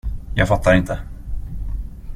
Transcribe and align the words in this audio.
Jag 0.35 0.47
fattar 0.47 0.73
inte. 0.73 0.99